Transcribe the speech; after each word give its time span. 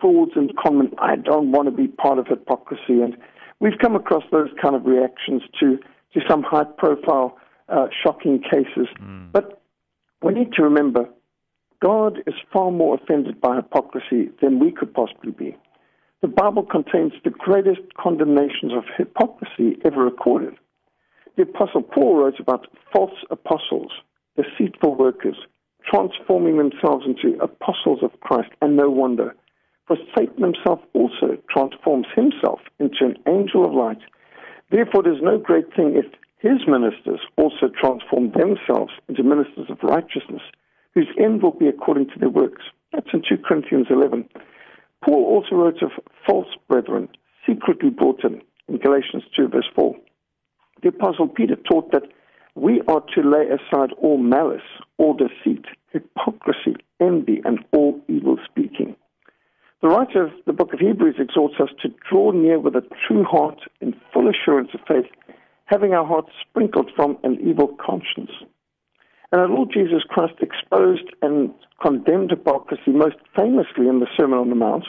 frauds 0.00 0.32
and 0.36 0.52
common. 0.56 0.92
I 0.98 1.16
don't 1.16 1.52
want 1.52 1.66
to 1.66 1.72
be 1.72 1.88
part 1.88 2.18
of 2.18 2.26
hypocrisy. 2.26 3.00
And 3.00 3.16
we've 3.60 3.78
come 3.80 3.96
across 3.96 4.24
those 4.30 4.50
kind 4.60 4.74
of 4.74 4.84
reactions 4.84 5.42
to, 5.60 5.78
to 6.14 6.20
some 6.28 6.42
high 6.42 6.64
profile, 6.64 7.38
uh, 7.68 7.86
shocking 8.02 8.42
cases. 8.42 8.88
Mm. 9.00 9.32
But 9.32 9.62
we 10.22 10.32
need 10.32 10.52
to 10.54 10.62
remember 10.62 11.08
God 11.82 12.18
is 12.26 12.34
far 12.52 12.70
more 12.70 12.94
offended 12.94 13.40
by 13.40 13.56
hypocrisy 13.56 14.30
than 14.40 14.58
we 14.58 14.72
could 14.72 14.94
possibly 14.94 15.32
be. 15.32 15.56
The 16.22 16.28
Bible 16.28 16.62
contains 16.62 17.12
the 17.22 17.30
greatest 17.30 17.82
condemnations 18.00 18.72
of 18.72 18.84
hypocrisy 18.96 19.76
ever 19.84 20.02
recorded. 20.02 20.54
The 21.36 21.42
Apostle 21.42 21.82
Paul 21.82 22.16
wrote 22.16 22.40
about 22.40 22.68
false 22.90 23.18
apostles, 23.30 23.92
deceitful 24.36 24.94
workers, 24.94 25.36
transforming 25.94 26.58
themselves 26.58 27.04
into 27.06 27.38
apostles 27.40 28.00
of 28.02 28.18
Christ, 28.20 28.50
and 28.60 28.76
no 28.76 28.90
wonder. 28.90 29.34
For 29.86 29.96
Satan 30.16 30.42
himself 30.42 30.80
also 30.92 31.38
transforms 31.48 32.06
himself 32.16 32.60
into 32.80 33.04
an 33.04 33.16
angel 33.28 33.64
of 33.64 33.74
light. 33.74 34.00
Therefore, 34.70 35.06
it 35.06 35.12
is 35.12 35.22
no 35.22 35.38
great 35.38 35.66
thing 35.76 35.94
if 35.94 36.06
his 36.38 36.66
ministers 36.66 37.20
also 37.36 37.68
transform 37.80 38.32
themselves 38.32 38.92
into 39.08 39.22
ministers 39.22 39.70
of 39.70 39.78
righteousness, 39.82 40.42
whose 40.94 41.08
end 41.18 41.42
will 41.42 41.52
be 41.52 41.68
according 41.68 42.06
to 42.06 42.18
their 42.18 42.30
works. 42.30 42.62
That's 42.92 43.06
in 43.12 43.22
2 43.28 43.42
Corinthians 43.46 43.86
11. 43.90 44.28
Paul 45.04 45.24
also 45.24 45.54
wrote 45.56 45.82
of 45.82 45.90
false 46.26 46.48
brethren, 46.68 47.08
secretly 47.46 47.90
brought 47.90 48.24
in, 48.24 48.40
in 48.68 48.78
Galatians 48.78 49.24
2, 49.36 49.48
verse 49.48 49.68
4. 49.76 49.94
The 50.82 50.88
Apostle 50.88 51.28
Peter 51.28 51.56
taught 51.56 51.92
that 51.92 52.04
we 52.56 52.80
are 52.88 53.02
to 53.14 53.22
lay 53.22 53.46
aside 53.46 53.90
all 54.00 54.18
malice, 54.18 54.62
all 54.98 55.14
deceit, 55.14 55.64
hypocrisy, 55.94 56.76
envy, 57.00 57.40
and 57.44 57.64
all 57.72 57.98
evil 58.08 58.36
speaking. 58.44 58.94
The 59.80 59.88
writer 59.88 60.24
of 60.24 60.32
the 60.46 60.52
book 60.52 60.74
of 60.74 60.80
Hebrews 60.80 61.16
exhorts 61.18 61.54
us 61.60 61.70
to 61.82 61.88
draw 62.10 62.32
near 62.32 62.58
with 62.58 62.74
a 62.74 62.86
true 63.06 63.24
heart 63.24 63.60
in 63.80 63.94
full 64.12 64.28
assurance 64.28 64.70
of 64.74 64.80
faith, 64.86 65.10
having 65.66 65.94
our 65.94 66.06
hearts 66.06 66.30
sprinkled 66.40 66.90
from 66.94 67.16
an 67.22 67.38
evil 67.40 67.68
conscience. 67.84 68.30
And 69.30 69.40
our 69.40 69.48
Lord 69.48 69.70
Jesus 69.72 70.02
Christ 70.08 70.34
exposed 70.40 71.10
and 71.22 71.52
condemned 71.82 72.30
hypocrisy 72.30 72.92
most 72.92 73.16
famously 73.34 73.88
in 73.88 74.00
the 74.00 74.06
Sermon 74.16 74.38
on 74.38 74.48
the 74.48 74.54
Mount 74.54 74.84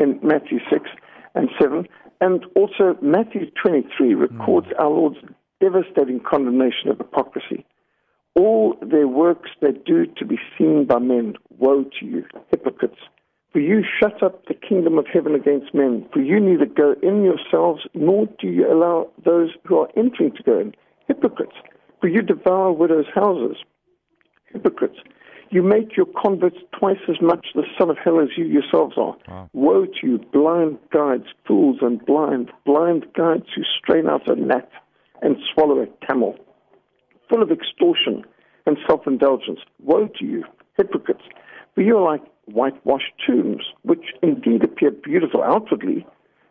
in 0.00 0.18
Matthew 0.22 0.58
6 0.70 0.90
and 1.34 1.48
7. 1.60 1.86
And 2.20 2.44
also 2.56 2.96
Matthew 3.02 3.50
23 3.62 4.14
records 4.14 4.68
mm. 4.68 4.80
our 4.80 4.90
Lord's 4.90 5.18
devastating 5.60 6.20
condemnation 6.20 6.88
of 6.88 6.98
hypocrisy. 6.98 7.64
All 8.34 8.76
their 8.82 9.06
works 9.06 9.50
they 9.60 9.72
do 9.72 10.06
to 10.16 10.24
be 10.24 10.38
seen 10.58 10.86
by 10.86 10.98
men. 10.98 11.34
Woe 11.58 11.84
to 11.84 12.06
you, 12.06 12.24
hypocrites! 12.50 12.98
For 13.52 13.60
you 13.60 13.84
shut 14.00 14.20
up 14.22 14.46
the 14.46 14.54
kingdom 14.54 14.98
of 14.98 15.06
heaven 15.06 15.34
against 15.34 15.72
men. 15.74 16.06
For 16.12 16.20
you 16.20 16.40
neither 16.40 16.66
go 16.66 16.96
in 17.02 17.22
yourselves, 17.22 17.86
nor 17.94 18.26
do 18.40 18.48
you 18.48 18.72
allow 18.72 19.08
those 19.24 19.50
who 19.64 19.78
are 19.78 19.88
entering 19.96 20.32
to 20.32 20.42
go 20.42 20.58
in. 20.58 20.74
Hypocrites! 21.06 21.54
For 22.00 22.08
you 22.08 22.22
devour 22.22 22.72
widows' 22.72 23.06
houses. 23.14 23.56
Hypocrites! 24.52 24.98
You 25.50 25.62
make 25.62 25.96
your 25.96 26.06
converts 26.20 26.56
twice 26.76 26.98
as 27.08 27.22
much 27.22 27.46
the 27.54 27.62
son 27.78 27.88
of 27.90 27.96
hell 28.02 28.18
as 28.20 28.30
you 28.36 28.44
yourselves 28.44 28.94
are. 28.96 29.16
Wow. 29.28 29.50
Woe 29.52 29.86
to 29.86 30.06
you, 30.06 30.18
blind 30.32 30.78
guides, 30.92 31.26
fools 31.46 31.78
and 31.80 32.04
blind, 32.04 32.50
blind 32.66 33.06
guides 33.16 33.46
who 33.54 33.62
strain 33.78 34.08
out 34.08 34.28
a 34.28 34.34
gnat 34.34 34.68
and 35.22 35.36
swallow 35.52 35.80
a 35.80 35.86
camel, 36.04 36.36
full 37.28 37.42
of 37.42 37.50
extortion 37.50 38.24
and 38.66 38.76
self 38.86 39.06
indulgence. 39.06 39.60
Woe 39.82 40.08
to 40.18 40.24
you, 40.24 40.44
hypocrites! 40.76 41.24
For 41.74 41.82
you 41.82 41.98
are 41.98 42.12
like 42.12 42.22
whitewashed 42.46 43.12
tombs, 43.26 43.64
which 43.82 44.04
indeed 44.22 44.62
appear 44.64 44.90
beautiful 44.90 45.42
outwardly, 45.42 46.06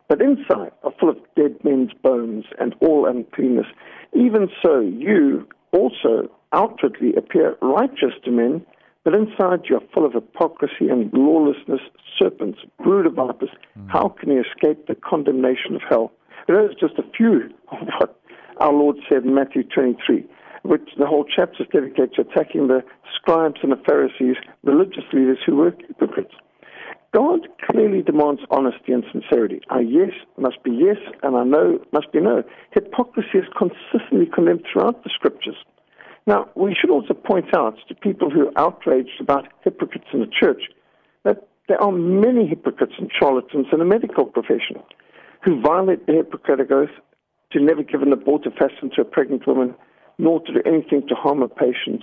but 0.08 0.20
inside 0.20 0.72
are 0.82 0.92
full 1.00 1.08
of 1.08 1.16
dead 1.36 1.56
men's 1.64 1.92
bones 2.02 2.44
and 2.58 2.74
all 2.80 3.06
uncleanness. 3.06 3.66
Even 4.14 4.48
so, 4.62 4.80
you 4.80 5.46
also 5.72 6.30
outwardly 6.52 7.14
appear 7.16 7.56
righteous 7.62 8.12
to 8.24 8.30
men, 8.30 8.64
but 9.02 9.14
inside 9.14 9.60
you 9.68 9.76
are 9.76 9.82
full 9.92 10.06
of 10.06 10.12
hypocrisy 10.12 10.88
and 10.88 11.12
lawlessness, 11.12 11.80
serpents, 12.18 12.60
brood 12.82 13.06
of 13.06 13.14
vipers. 13.14 13.50
Mm. 13.78 13.90
How 13.90 14.08
can 14.08 14.30
you 14.30 14.42
escape 14.42 14.86
the 14.86 14.94
condemnation 14.94 15.74
of 15.74 15.82
hell? 15.88 16.12
Those 16.48 16.70
are 16.70 16.88
just 16.88 16.98
a 16.98 17.10
few 17.16 17.50
of 17.72 17.78
what 17.98 18.20
our 18.58 18.72
Lord 18.72 18.96
said 19.08 19.24
in 19.24 19.34
Matthew 19.34 19.64
23, 19.64 20.24
which 20.64 20.88
the 20.98 21.06
whole 21.06 21.24
chapter 21.24 21.62
is 21.62 21.68
dedicated 21.72 22.14
to 22.14 22.22
attacking 22.22 22.68
the 22.68 22.82
scribes 23.14 23.60
and 23.62 23.70
the 23.70 23.82
Pharisees, 23.86 24.36
religious 24.62 25.04
leaders 25.12 25.38
who 25.44 25.56
were 25.56 25.72
hypocrites. 25.86 26.34
God 27.12 27.46
clearly 27.70 28.02
demands 28.02 28.40
honesty 28.50 28.92
and 28.92 29.04
sincerity. 29.12 29.60
Our 29.70 29.82
yes 29.82 30.10
must 30.36 30.62
be 30.64 30.72
yes, 30.72 30.96
and 31.22 31.36
our 31.36 31.44
no 31.44 31.78
must 31.92 32.10
be 32.12 32.20
no. 32.20 32.42
Hypocrisy 32.72 33.38
is 33.38 33.44
consistently 33.56 34.26
condemned 34.26 34.64
throughout 34.72 35.04
the 35.04 35.10
scriptures. 35.14 35.56
Now, 36.26 36.48
we 36.56 36.74
should 36.74 36.90
also 36.90 37.14
point 37.14 37.54
out 37.54 37.76
to 37.88 37.94
people 37.94 38.30
who 38.30 38.48
are 38.48 38.58
outraged 38.58 39.20
about 39.20 39.46
hypocrites 39.62 40.06
in 40.12 40.20
the 40.20 40.26
church 40.26 40.62
that 41.24 41.46
there 41.68 41.80
are 41.80 41.92
many 41.92 42.46
hypocrites 42.48 42.94
and 42.98 43.10
charlatans 43.16 43.66
in 43.70 43.78
the 43.78 43.84
medical 43.84 44.24
profession 44.24 44.82
who 45.44 45.60
violate 45.60 46.06
the 46.06 46.14
Hippocratic 46.14 46.70
Oath 46.70 46.88
to 47.52 47.60
never 47.60 47.82
give 47.82 48.02
an 48.02 48.10
abortifacient 48.10 48.94
to 48.94 49.02
a 49.02 49.04
pregnant 49.04 49.46
woman, 49.46 49.74
nor 50.18 50.40
to 50.40 50.52
do 50.52 50.62
anything 50.66 51.06
to 51.08 51.14
harm 51.14 51.42
a 51.42 51.48
patient. 51.48 52.02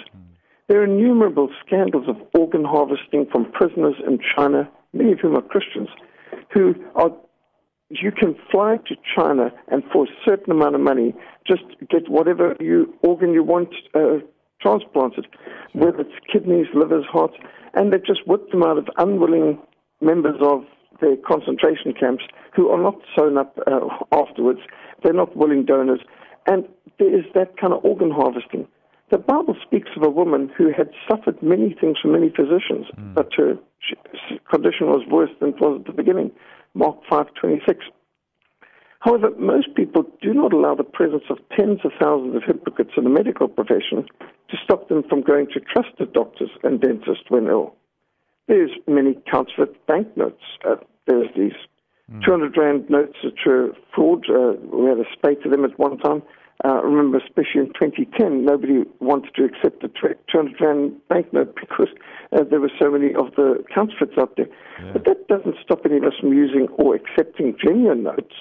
There 0.68 0.82
are 0.82 0.86
innumerable 0.86 1.50
scandals 1.66 2.08
of 2.08 2.16
organ 2.38 2.64
harvesting 2.64 3.28
from 3.32 3.52
prisoners 3.52 3.96
in 4.08 4.20
China, 4.36 4.70
many 4.94 5.14
of 5.14 5.20
whom 5.20 5.36
are 5.36 5.42
Christians, 5.42 5.90
who 6.54 6.76
are 6.96 7.12
you 7.90 8.12
can 8.12 8.36
fly 8.50 8.78
to 8.88 8.96
China 9.16 9.52
and 9.68 9.84
for 9.92 10.06
a 10.06 10.08
certain 10.24 10.52
amount 10.52 10.76
of 10.76 10.82
money 10.82 11.14
just 11.46 11.64
get 11.90 12.10
whatever 12.10 12.56
you 12.60 12.94
organ 13.04 13.34
you 13.34 13.44
want 13.44 13.70
uh, 13.94 14.20
transplanted, 14.62 15.28
whether 15.74 16.02
it's 16.02 16.14
kidneys, 16.32 16.68
livers, 16.74 17.06
hearts, 17.12 17.36
and 17.74 17.92
they 17.92 17.98
just 17.98 18.26
whip 18.26 18.50
them 18.52 18.64
out 18.64 18.78
of 18.78 18.88
unwilling 18.98 19.60
members 20.00 20.40
of 20.42 20.64
their 21.02 21.16
concentration 21.28 21.94
camps 22.00 22.24
who 22.56 22.70
are 22.70 22.82
not 22.82 22.96
sewn 23.18 23.38
up 23.38 23.58
uh, 23.68 23.80
afterwards. 24.12 24.60
They're 25.04 25.14
not 25.14 25.36
willing 25.36 25.66
donors. 25.66 26.02
And 26.52 26.68
there 27.00 27.18
is 27.18 27.24
that 27.34 27.58
kind 27.58 27.72
of 27.72 27.86
organ 27.86 28.12
harvesting. 28.12 28.68
The 29.10 29.18
Bible 29.18 29.56
speaks 29.66 29.90
of 29.96 30.04
a 30.04 30.10
woman 30.10 30.52
who 30.58 30.70
had 30.76 30.90
suffered 31.10 31.42
many 31.42 31.74
things 31.80 31.98
from 32.02 32.12
many 32.12 32.30
physicians, 32.30 32.88
mm. 32.98 33.14
but 33.14 33.30
her 33.38 33.58
condition 34.52 34.88
was 34.88 35.08
worse 35.10 35.30
than 35.40 35.50
it 35.50 35.62
was 35.62 35.80
at 35.80 35.86
the 35.88 35.94
beginning. 35.94 36.30
Mark 36.74 36.98
5:26. 37.10 37.84
However, 39.00 39.32
most 39.38 39.74
people 39.76 40.04
do 40.22 40.34
not 40.34 40.52
allow 40.52 40.76
the 40.76 40.84
presence 40.84 41.24
of 41.30 41.38
tens 41.56 41.80
of 41.86 41.92
thousands 42.00 42.36
of 42.36 42.44
hypocrites 42.44 42.92
in 42.98 43.06
the 43.06 43.10
medical 43.10 43.48
profession 43.48 44.06
to 44.50 44.58
stop 44.62 44.90
them 44.90 45.04
from 45.04 45.22
going 45.22 45.48
to 45.54 45.60
trusted 45.62 46.12
doctors 46.12 46.52
and 46.64 46.82
dentists 46.82 47.30
when 47.30 47.48
ill. 47.48 47.76
There's 48.48 48.72
many 48.88 49.18
counterfeit 49.32 49.86
banknotes. 49.88 50.44
Uh, 50.66 50.76
there's 51.08 51.30
these 51.36 51.58
mm. 52.12 52.24
200 52.24 52.58
rand 52.58 52.90
notes 52.90 53.18
which 53.24 53.40
were 53.46 53.72
fraud. 53.96 54.26
Uh, 54.30 54.54
we 54.72 54.90
had 54.90 55.00
a 55.00 55.10
spate 55.14 55.44
of 55.46 55.52
them 55.52 55.66
at 55.66 55.80
one 55.80 55.98
time. 55.98 56.22
Uh, 56.64 56.82
remember, 56.84 57.18
especially 57.18 57.62
in 57.62 57.74
2010, 57.74 58.46
nobody 58.46 58.84
wanted 59.00 59.34
to 59.34 59.46
accept 59.46 59.82
the 59.82 59.88
200 59.88 60.62
rand 60.62 60.94
banknote 61.10 61.56
because 61.60 61.88
uh, 62.34 62.44
there 62.50 62.60
were 62.60 62.72
so 62.80 62.92
many 62.92 63.16
of 63.16 63.34
the 63.36 63.64
counterfeits 63.74 64.14
out 64.20 64.36
there. 64.38 64.48
Yeah. 64.84 64.92
But 64.94 65.06
that 65.06 65.28
doesn't 65.28 65.56
stop 65.64 65.82
any 65.86 65.98
of 65.98 66.04
us 66.04 66.14
from 66.20 66.34
using 66.34 66.68
or 66.78 66.96
accepting 66.96 67.56
genuine 67.64 68.04
notes. 68.04 68.36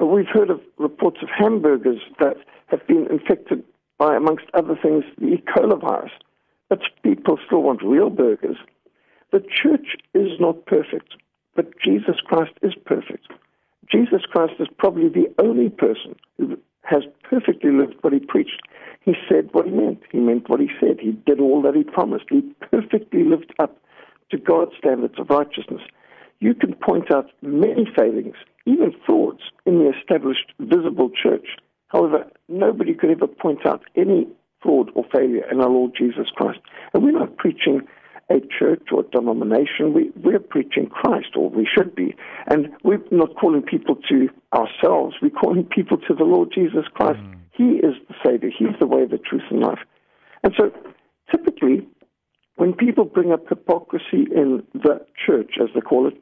Uh, 0.00 0.06
we've 0.06 0.28
heard 0.32 0.50
of 0.50 0.60
reports 0.76 1.18
of 1.22 1.28
hamburgers 1.30 2.00
that 2.20 2.36
have 2.66 2.86
been 2.86 3.06
infected 3.10 3.64
by, 3.98 4.14
amongst 4.14 4.44
other 4.52 4.76
things, 4.80 5.04
the 5.18 5.26
E. 5.26 5.44
coli 5.48 5.80
virus. 5.80 6.12
But 6.68 6.80
people 7.02 7.38
still 7.46 7.62
want 7.62 7.82
real 7.82 8.10
burgers. 8.10 8.56
The 9.32 9.40
church 9.40 9.96
is 10.14 10.38
not 10.38 10.66
perfect, 10.66 11.14
but 11.54 11.78
Jesus 11.82 12.16
Christ 12.24 12.52
is 12.62 12.74
perfect. 12.84 13.28
Jesus 13.90 14.22
Christ 14.30 14.54
is 14.58 14.68
probably 14.78 15.08
the 15.08 15.32
only 15.42 15.70
person 15.70 16.16
who 16.38 16.58
has 16.82 17.02
perfectly 17.22 17.70
lived 17.70 17.94
what 18.00 18.12
he 18.12 18.20
preached. 18.20 18.62
He 19.04 19.14
said 19.28 19.48
what 19.52 19.66
he 19.66 19.72
meant. 19.72 20.00
He 20.10 20.18
meant 20.18 20.48
what 20.48 20.60
he 20.60 20.68
said. 20.80 20.98
He 21.00 21.12
did 21.12 21.40
all 21.40 21.52
that 21.66 21.76
he 21.76 21.82
promised. 21.82 22.26
He 22.30 22.42
perfectly 22.70 23.24
lived 23.24 23.52
up 23.58 23.76
to 24.30 24.38
God's 24.38 24.72
standards 24.78 25.14
of 25.18 25.30
righteousness. 25.30 25.82
You 26.38 26.54
can 26.54 26.74
point 26.74 27.12
out 27.12 27.30
many 27.42 27.86
failings, 27.98 28.36
even 28.66 28.92
frauds, 29.04 29.40
in 29.64 29.78
the 29.78 29.92
established 29.98 30.52
visible 30.60 31.10
church. 31.10 31.46
However, 31.88 32.24
nobody 32.48 32.94
could 32.94 33.10
ever 33.10 33.26
point 33.26 33.66
out 33.66 33.82
any 33.96 34.28
fraud 34.62 34.90
or 34.94 35.04
failure 35.14 35.44
in 35.50 35.60
our 35.60 35.68
Lord 35.70 35.92
Jesus 35.96 36.26
Christ. 36.34 36.60
And 36.92 37.02
we're 37.02 37.18
not 37.18 37.36
preaching 37.36 37.82
a 38.28 38.40
church 38.58 38.82
or 38.92 39.00
a 39.00 39.04
denomination. 39.04 39.94
We, 39.94 40.10
we're 40.22 40.40
preaching 40.40 40.86
Christ, 40.88 41.36
or 41.36 41.48
we 41.48 41.66
should 41.66 41.94
be. 41.94 42.14
And 42.48 42.68
we're 42.82 43.02
not 43.10 43.36
calling 43.36 43.62
people 43.62 43.96
to 44.08 44.28
ourselves. 44.52 45.16
We're 45.22 45.30
calling 45.30 45.64
people 45.64 45.96
to 45.96 46.14
the 46.14 46.24
Lord 46.24 46.50
Jesus 46.54 46.84
Christ. 46.92 47.20
Mm. 47.20 47.38
He 47.52 47.64
is 47.86 47.94
the 48.08 48.14
Savior. 48.24 48.50
He's 48.56 48.76
the 48.80 48.86
way, 48.86 49.06
the 49.06 49.18
truth, 49.18 49.44
and 49.50 49.60
life. 49.60 49.78
And 50.42 50.52
so 50.58 50.70
when 52.66 52.74
people 52.74 53.04
bring 53.04 53.30
up 53.30 53.48
hypocrisy 53.48 54.26
in 54.34 54.60
the 54.74 54.98
church, 55.24 55.52
as 55.62 55.68
they 55.72 55.80
call 55.80 56.08
it, 56.08 56.20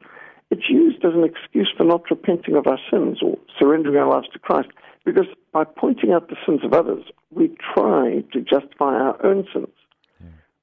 it's 0.51 0.69
used 0.69 1.03
as 1.03 1.13
an 1.15 1.23
excuse 1.23 1.73
for 1.75 1.85
not 1.85 2.03
repenting 2.11 2.55
of 2.55 2.67
our 2.67 2.77
sins 2.91 3.17
or 3.23 3.35
surrendering 3.57 3.97
our 3.97 4.07
lives 4.07 4.27
to 4.31 4.37
Christ. 4.37 4.69
Because 5.05 5.25
by 5.51 5.63
pointing 5.63 6.13
out 6.13 6.29
the 6.29 6.35
sins 6.45 6.59
of 6.63 6.71
others, 6.71 7.03
we 7.31 7.49
try 7.73 8.23
to 8.31 8.41
justify 8.41 8.93
our 8.93 9.25
own 9.25 9.47
sins. 9.51 9.73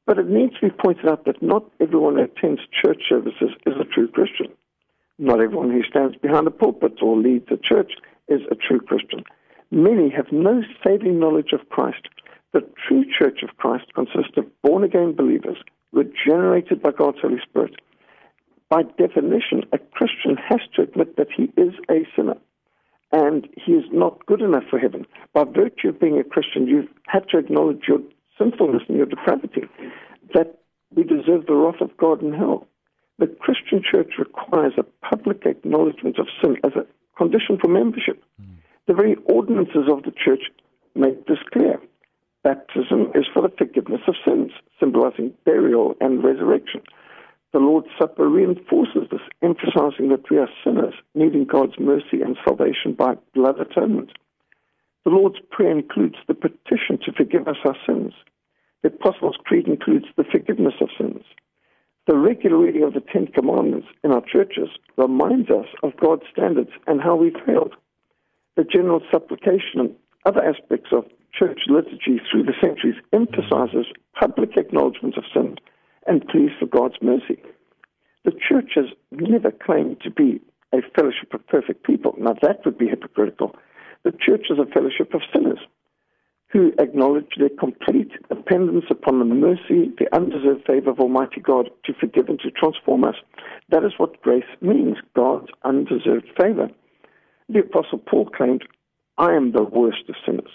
But 0.07 0.21
it 0.21 0.29
needs 0.29 0.55
to 0.61 0.69
be 0.69 0.77
pointed 0.85 1.09
out 1.09 1.25
that 1.25 1.43
not 1.43 1.65
everyone 1.81 2.15
who 2.15 2.23
attends 2.23 2.61
church 2.81 3.03
services 3.09 3.51
is 3.67 3.75
a 3.81 3.85
true 3.85 4.07
Christian. 4.07 4.53
Not 5.19 5.41
everyone 5.41 5.73
who 5.73 5.83
stands 5.83 6.15
behind 6.17 6.47
a 6.47 6.53
pulpit 6.53 7.03
or 7.03 7.17
leads 7.17 7.49
a 7.51 7.57
church 7.57 7.91
is 8.29 8.43
a 8.53 8.55
true 8.55 8.81
Christian. 8.81 9.25
Many 9.73 10.11
have 10.11 10.31
no 10.31 10.63
saving 10.87 11.19
knowledge 11.19 11.53
of 11.53 11.69
Christ. 11.71 12.07
The 12.53 12.61
true 12.87 13.05
church 13.19 13.43
of 13.43 13.57
Christ 13.57 13.87
consists 13.95 14.37
of 14.37 14.45
born 14.63 14.85
again 14.85 15.15
believers 15.17 15.57
regenerated 16.25 16.83
by 16.83 16.91
God's 16.91 17.19
Holy 17.21 17.39
Spirit. 17.43 17.75
By 18.69 18.83
definition, 18.83 19.65
a 19.73 19.79
Christian 19.79 20.37
has 20.49 20.61
to 20.75 20.83
admit 20.83 21.17
that 21.17 21.29
he 21.37 21.45
is 21.61 21.75
a 21.91 22.07
sinner 22.17 22.37
and 23.13 23.47
he 23.63 23.73
is 23.73 23.85
not 23.93 24.25
good 24.27 24.41
enough 24.41 24.65
for 24.71 24.79
heaven. 24.79 25.07
By 25.35 25.45
virtue 25.45 25.91
of 25.91 26.01
being 26.01 26.19
a 26.19 26.25
Christian, 26.25 26.67
you 26.67 26.89
have 27.09 27.27
to 27.29 27.39
acknowledge 27.39 27.83
your 27.87 27.99
sinfulness 28.39 28.83
and 28.89 28.97
your 28.97 29.07
depravity, 29.07 29.63
that 30.33 30.59
we 30.95 31.05
deserve 31.05 31.47
the 31.47 31.55
wrath 31.55 31.83
of 31.83 31.95
God 31.99 32.23
in 32.23 32.33
hell. 32.33 32.67
The 33.19 33.27
Christian 33.27 33.83
church 33.83 34.15
requires 34.19 34.73
a 34.79 34.85
public 35.07 35.45
acknowledgement 35.45 36.19
of 36.19 36.27
sin 36.43 36.57
as 36.65 36.73
a 36.75 36.87
condition 37.19 37.59
for 37.61 37.69
membership. 37.69 38.25
Mm. 38.41 38.57
The 38.87 38.95
very 38.95 39.17
ordinances 39.27 39.89
of 39.91 40.03
the 40.05 40.13
church 40.13 40.45
make 40.95 41.27
this 41.27 41.39
clear. 41.53 41.79
Baptism 42.45 43.13
is 43.15 43.27
for 43.33 43.43
the 43.43 43.55
forgiveness 43.57 44.01
of 44.09 44.17
sins, 44.27 44.51
symbolizing 44.81 45.33
burial 45.45 45.95
and 46.01 46.25
resurrection. 46.25 46.83
The 47.53 47.61
Lord's 47.61 47.89
Supper 48.01 48.29
reinforces 48.29 49.09
this, 49.11 49.21
emphasizing 49.43 50.09
that 50.09 50.29
we 50.29 50.39
are 50.39 50.49
sinners, 50.65 50.95
needing 51.15 51.45
God's 51.45 51.79
mercy 51.79 52.21
and 52.21 52.37
salvation 52.45 52.95
by 52.95 53.15
blood 53.35 53.61
atonement. 53.61 54.11
The 55.05 55.11
Lord's 55.11 55.39
Prayer 55.51 55.71
includes 55.71 56.17
the 56.27 56.35
petition 56.35 56.99
to 57.05 57.13
forgive 57.13 57.47
us 57.47 57.59
our 57.65 57.77
sins. 57.87 58.13
The 58.83 58.89
Apostles' 58.89 59.37
Creed 59.45 59.69
includes 59.69 60.07
the 60.17 60.25
forgiveness 60.25 60.75
of 60.81 60.89
sins. 60.99 61.23
The 62.09 62.17
regular 62.17 62.59
reading 62.59 62.83
of 62.83 62.95
the 62.95 63.01
Ten 63.13 63.29
Commandments 63.29 63.87
in 64.03 64.11
our 64.11 64.23
churches 64.23 64.69
reminds 64.97 65.51
us 65.51 65.67
of 65.85 65.97
God's 65.97 66.25
standards 66.33 66.71
and 66.89 67.01
how 67.01 67.15
we 67.15 67.33
failed. 67.47 67.75
The 68.57 68.65
general 68.65 69.01
supplication 69.13 69.79
and 69.79 69.95
other 70.25 70.43
aspects 70.43 70.91
of 70.93 71.05
church 71.33 71.61
liturgy 71.69 72.21
through 72.31 72.45
the 72.45 72.55
centuries 72.61 72.97
emphasizes 73.13 73.87
public 74.19 74.57
acknowledgement 74.57 75.17
of 75.17 75.25
sin 75.33 75.57
and 76.07 76.27
pleas 76.29 76.51
for 76.59 76.67
God's 76.67 76.97
mercy. 77.01 77.41
The 78.25 78.33
church 78.33 78.73
has 78.75 78.87
never 79.11 79.51
claimed 79.51 80.01
to 80.03 80.11
be 80.11 80.41
a 80.73 80.79
fellowship 80.95 81.35
of 81.35 81.47
perfect 81.47 81.85
people. 81.85 82.15
Now, 82.19 82.35
that 82.43 82.65
would 82.65 82.79
be 82.79 82.89
hypocritical. 82.89 83.55
The 84.05 84.13
church 84.13 84.47
is 84.51 84.59
a 84.59 84.71
fellowship 84.73 85.15
of 85.15 85.23
sinners 85.33 85.59
who 86.49 86.73
acknowledge 86.79 87.33
their 87.39 87.49
complete 87.49 88.11
dependence 88.29 88.85
upon 88.91 89.19
the 89.19 89.25
mercy, 89.25 89.91
the 89.99 90.09
undeserved 90.15 90.67
favor 90.67 90.91
of 90.91 91.01
Almighty 91.01 91.41
God 91.41 91.71
to 91.85 91.95
forgive 91.95 92.29
and 92.29 92.39
to 92.41 92.51
transform 92.51 93.05
us. 93.05 93.15
That 93.71 93.85
is 93.85 93.93
what 93.97 94.21
grace 94.21 94.45
means 94.61 94.99
God's 95.17 95.49
undeserved 95.65 96.29
favor. 96.39 96.69
The 97.49 97.61
Apostle 97.61 97.99
Paul 97.99 98.27
claimed, 98.27 98.65
I 99.17 99.33
am 99.33 99.53
the 99.53 99.63
worst 99.63 100.09
of 100.09 100.15
sinners. 100.27 100.51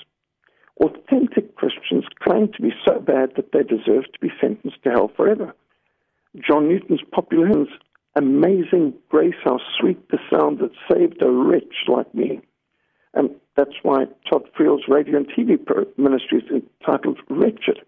Authentic 0.79 1.55
Christians 1.55 2.05
claim 2.19 2.51
to 2.53 2.61
be 2.61 2.71
so 2.87 2.99
bad 2.99 3.31
that 3.35 3.51
they 3.51 3.63
deserve 3.63 4.05
to 4.13 4.19
be 4.21 4.31
sentenced 4.39 4.83
to 4.83 4.91
hell 4.91 5.11
forever. 5.15 5.53
John 6.39 6.67
Newton's 6.67 7.01
popular 7.11 7.47
hymns, 7.47 7.69
Amazing 8.15 8.93
Grace, 9.09 9.35
how 9.43 9.59
sweet 9.79 10.09
the 10.09 10.19
sound 10.31 10.59
that 10.59 10.71
saved 10.91 11.21
a 11.21 11.29
wretch 11.31 11.85
like 11.87 12.13
me. 12.13 12.41
And 13.13 13.31
that's 13.55 13.75
why 13.81 14.05
Todd 14.29 14.43
Friel's 14.55 14.83
radio 14.87 15.17
and 15.17 15.27
TV 15.27 15.57
ministry 15.97 16.39
is 16.39 16.63
entitled 16.81 17.19
Wretched. 17.29 17.79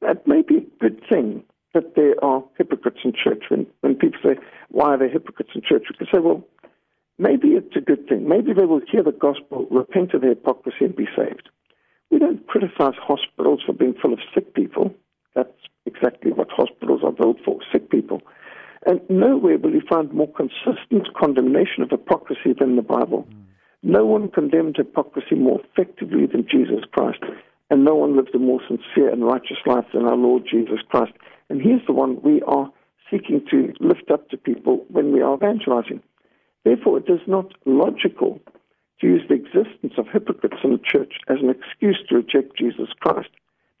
That 0.00 0.26
may 0.26 0.42
be 0.42 0.58
a 0.58 0.80
good 0.80 1.02
thing 1.08 1.42
that 1.74 1.96
there 1.96 2.14
are 2.22 2.44
hypocrites 2.58 3.00
in 3.04 3.12
church. 3.12 3.44
When, 3.48 3.66
when 3.80 3.96
people 3.96 4.20
say, 4.22 4.36
why 4.68 4.94
are 4.94 4.98
there 4.98 5.08
hypocrites 5.08 5.50
in 5.54 5.62
church? 5.62 5.84
We 5.90 5.96
can 5.96 6.06
say, 6.12 6.20
well, 6.20 6.44
maybe 7.18 7.48
it's 7.48 7.74
a 7.76 7.80
good 7.80 8.06
thing. 8.08 8.28
Maybe 8.28 8.52
they 8.52 8.64
will 8.64 8.82
hear 8.90 9.02
the 9.02 9.12
gospel, 9.12 9.66
repent 9.70 10.14
of 10.14 10.20
their 10.20 10.30
hypocrisy, 10.30 10.84
and 10.84 10.94
be 10.94 11.06
saved. 11.16 11.48
We 12.12 12.18
don't 12.18 12.46
criticize 12.46 12.94
hospitals 13.00 13.62
for 13.64 13.72
being 13.72 13.94
full 14.00 14.12
of 14.12 14.18
sick 14.34 14.54
people. 14.54 14.94
That's 15.34 15.48
exactly 15.86 16.30
what 16.30 16.50
hospitals 16.50 17.00
are 17.02 17.10
built 17.10 17.38
for, 17.42 17.58
sick 17.72 17.90
people. 17.90 18.20
And 18.84 19.00
nowhere 19.08 19.56
will 19.56 19.72
you 19.72 19.80
find 19.88 20.12
more 20.12 20.30
consistent 20.30 21.08
condemnation 21.18 21.82
of 21.82 21.88
hypocrisy 21.88 22.52
than 22.58 22.76
the 22.76 22.82
Bible. 22.82 23.26
No 23.82 24.04
one 24.04 24.28
condemned 24.28 24.76
hypocrisy 24.76 25.36
more 25.36 25.60
effectively 25.60 26.26
than 26.26 26.46
Jesus 26.46 26.84
Christ, 26.92 27.20
and 27.70 27.82
no 27.82 27.94
one 27.94 28.14
lived 28.14 28.34
a 28.34 28.38
more 28.38 28.60
sincere 28.68 29.08
and 29.08 29.24
righteous 29.24 29.56
life 29.64 29.86
than 29.94 30.04
our 30.04 30.16
Lord 30.16 30.42
Jesus 30.48 30.80
Christ. 30.90 31.12
And 31.48 31.62
he's 31.62 31.80
the 31.86 31.94
one 31.94 32.20
we 32.22 32.42
are 32.42 32.70
seeking 33.10 33.42
to 33.50 33.72
lift 33.80 34.10
up 34.10 34.28
to 34.28 34.36
people 34.36 34.84
when 34.88 35.12
we 35.12 35.22
are 35.22 35.34
evangelizing. 35.34 36.02
Therefore, 36.64 36.98
it 36.98 37.08
is 37.08 37.20
not 37.26 37.54
logical 37.64 38.38
to 39.00 39.06
use 39.06 39.22
the 39.28 39.34
existence 39.34 39.94
of 39.98 40.06
hypocrites 40.12 40.56
in 40.62 40.72
the 40.72 40.78
church 40.78 41.14
as 41.28 41.38
an 41.42 41.50
excuse 41.50 41.98
to 42.08 42.16
reject 42.16 42.56
Jesus 42.56 42.88
Christ, 43.00 43.30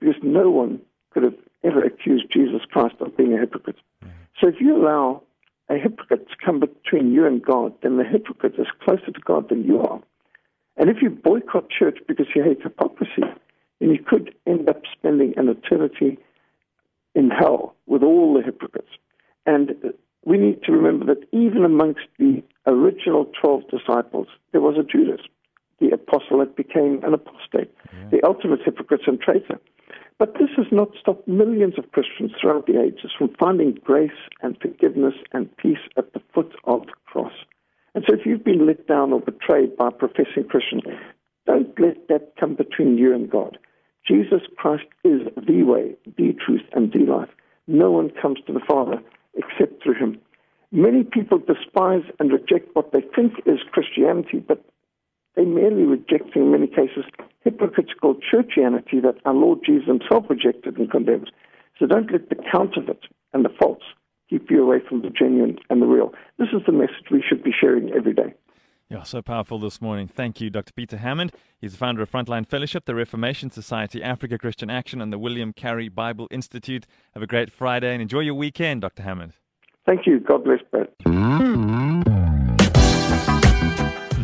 because 0.00 0.16
no 0.22 0.50
one 0.50 0.80
could 1.10 1.22
have 1.22 1.36
ever 1.62 1.84
accused 1.84 2.32
Jesus 2.32 2.62
Christ 2.70 2.96
of 3.00 3.16
being 3.16 3.32
a 3.34 3.38
hypocrite. 3.38 3.76
Mm-hmm. 4.04 4.12
So 4.40 4.48
if 4.48 4.56
you 4.60 4.76
allow 4.76 5.22
a 5.68 5.76
hypocrite 5.76 6.28
to 6.28 6.36
come 6.44 6.58
between 6.60 7.12
you 7.12 7.26
and 7.26 7.42
God, 7.42 7.72
then 7.82 7.98
the 7.98 8.04
hypocrite 8.04 8.54
is 8.58 8.66
closer 8.82 9.12
to 9.12 9.20
God 9.24 9.48
than 9.48 9.64
you 9.64 9.80
are. 9.80 10.00
And 10.76 10.90
if 10.90 11.02
you 11.02 11.10
boycott 11.10 11.68
church 11.70 11.98
because 12.08 12.26
you 12.34 12.42
hate 12.42 12.62
hypocrisy, 12.62 13.22
then 13.78 13.90
you 13.90 14.02
could 14.02 14.34
end 14.46 14.68
up 14.68 14.82
spending 14.92 15.34
an 15.36 15.48
eternity 15.48 16.18
in 17.14 17.30
hell 17.30 17.74
with 17.86 18.02
all 18.02 18.34
the 18.34 18.42
hypocrites. 18.42 18.90
And 19.46 19.74
we 20.24 20.38
need 20.38 20.62
to 20.64 20.72
remember 20.72 21.04
that 21.06 21.28
even 21.32 21.64
amongst 21.64 22.06
the 22.18 22.42
original 22.66 23.30
12 23.40 23.62
disciples, 23.70 24.28
there 24.52 24.60
was 24.60 24.76
a 24.78 24.84
Judas, 24.84 25.20
the 25.80 25.90
apostle 25.90 26.38
that 26.38 26.56
became 26.56 27.02
an 27.04 27.14
apostate, 27.14 27.74
yeah. 27.92 28.08
the 28.10 28.24
ultimate 28.26 28.60
hypocrite 28.64 29.02
and 29.06 29.20
traitor. 29.20 29.58
But 30.18 30.34
this 30.34 30.50
has 30.56 30.66
not 30.70 30.90
stopped 31.00 31.26
millions 31.26 31.74
of 31.78 31.90
Christians 31.90 32.30
throughout 32.40 32.66
the 32.66 32.80
ages 32.80 33.10
from 33.16 33.34
finding 33.40 33.78
grace 33.82 34.10
and 34.40 34.56
forgiveness 34.60 35.14
and 35.32 35.54
peace 35.56 35.82
at 35.96 36.12
the 36.12 36.22
foot 36.32 36.52
of 36.64 36.86
the 36.86 36.92
cross. 37.06 37.32
And 37.94 38.04
so 38.08 38.14
if 38.14 38.24
you've 38.24 38.44
been 38.44 38.66
let 38.66 38.86
down 38.86 39.12
or 39.12 39.20
betrayed 39.20 39.76
by 39.76 39.88
a 39.88 39.90
professing 39.90 40.44
Christian, 40.48 40.80
don't 41.46 41.78
let 41.80 42.08
that 42.08 42.34
come 42.38 42.54
between 42.54 42.98
you 42.98 43.14
and 43.14 43.28
God. 43.28 43.58
Jesus 44.06 44.42
Christ 44.56 44.84
is 45.04 45.22
the 45.36 45.62
way, 45.62 45.96
the 46.16 46.34
truth, 46.44 46.62
and 46.72 46.92
the 46.92 47.00
life. 47.00 47.28
No 47.66 47.90
one 47.90 48.10
comes 48.20 48.38
to 48.46 48.52
the 48.52 48.60
Father 48.66 49.02
except 49.34 49.82
through 49.82 49.94
him. 49.94 50.20
Many 50.72 51.04
people 51.04 51.38
despise 51.38 52.02
and 52.18 52.32
reject 52.32 52.74
what 52.74 52.92
they 52.92 53.02
think 53.14 53.34
is 53.44 53.58
Christianity, 53.70 54.38
but 54.38 54.64
They're 55.34 55.46
merely 55.46 55.84
rejecting, 55.84 56.42
in 56.42 56.52
many 56.52 56.66
cases, 56.66 57.04
hypocritical 57.42 58.16
churchianity 58.16 59.00
that 59.02 59.16
our 59.24 59.34
Lord 59.34 59.60
Jesus 59.64 59.86
himself 59.86 60.26
rejected 60.28 60.76
and 60.76 60.90
condemns. 60.90 61.28
So 61.78 61.86
don't 61.86 62.10
let 62.12 62.28
the 62.28 62.36
counterfeit 62.36 63.04
and 63.32 63.44
the 63.44 63.48
false 63.60 63.82
keep 64.28 64.50
you 64.50 64.62
away 64.62 64.78
from 64.86 65.02
the 65.02 65.10
genuine 65.10 65.58
and 65.70 65.80
the 65.80 65.86
real. 65.86 66.12
This 66.38 66.48
is 66.52 66.62
the 66.66 66.72
message 66.72 67.10
we 67.10 67.24
should 67.26 67.42
be 67.42 67.52
sharing 67.58 67.90
every 67.92 68.12
day. 68.12 68.34
Yeah, 68.90 69.04
so 69.04 69.22
powerful 69.22 69.58
this 69.58 69.80
morning. 69.80 70.06
Thank 70.06 70.38
you, 70.38 70.50
Dr. 70.50 70.72
Peter 70.74 70.98
Hammond. 70.98 71.32
He's 71.58 71.72
the 71.72 71.78
founder 71.78 72.02
of 72.02 72.10
Frontline 72.10 72.46
Fellowship, 72.46 72.84
the 72.84 72.94
Reformation 72.94 73.50
Society, 73.50 74.02
Africa 74.02 74.36
Christian 74.36 74.68
Action, 74.68 75.00
and 75.00 75.10
the 75.10 75.18
William 75.18 75.54
Carey 75.54 75.88
Bible 75.88 76.28
Institute. 76.30 76.86
Have 77.14 77.22
a 77.22 77.26
great 77.26 77.50
Friday 77.50 77.94
and 77.94 78.02
enjoy 78.02 78.20
your 78.20 78.34
weekend, 78.34 78.82
Dr. 78.82 79.02
Hammond. 79.02 79.32
Thank 79.86 80.06
you. 80.06 80.20
God 80.20 80.44
bless, 80.44 80.60
Brad. 80.70 80.88